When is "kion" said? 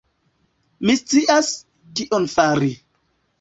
2.01-2.27